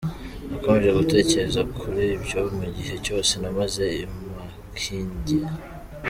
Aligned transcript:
Nakomeje 0.49 0.89
gutekereza 0.99 1.61
kuri 1.77 2.05
byo 2.23 2.41
mu 2.57 2.65
gihe 2.75 2.95
cyose 3.05 3.31
namaze 3.41 3.85
i 4.03 4.05
Makindye. 4.33 5.39